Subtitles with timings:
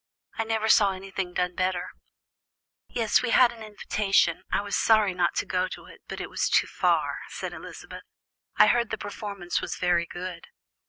[0.39, 2.01] I never saw anything better done."
[2.87, 6.27] "Yes, we had an invitation; I was sorry not to go to it, but it
[6.33, 8.01] is too far," said Elizabeth.
[8.57, 10.47] "I heard the performance was very good."